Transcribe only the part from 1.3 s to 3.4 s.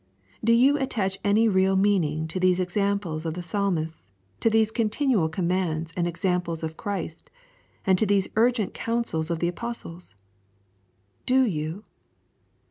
real meaning to these examples of